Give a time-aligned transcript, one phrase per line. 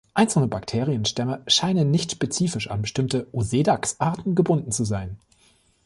[0.15, 5.19] Einzelne Bakterienstämme scheinen nicht spezifisch an bestimmte "Osedax"-Arten gebunden zu sein.